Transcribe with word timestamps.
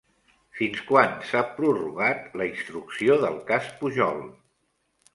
Fins 0.59 0.79
quan 0.87 1.13
s'ha 1.33 1.43
prorrogat 1.59 2.41
la 2.43 2.49
instrucció 2.55 3.21
del 3.27 3.41
cas 3.53 3.73
Pujol? 3.83 4.23